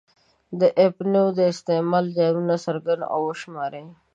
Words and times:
د 0.59 0.61
اپینو 0.87 1.23
د 1.37 1.39
استعمال 1.53 2.05
زیانونه 2.15 2.55
څرګند 2.65 3.01
او 3.13 3.19
وشماري. 3.29 3.85